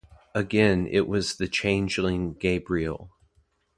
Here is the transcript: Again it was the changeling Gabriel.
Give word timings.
Again 0.33 0.87
it 0.87 1.07
was 1.07 1.35
the 1.35 1.47
changeling 1.47 2.33
Gabriel. 2.33 3.11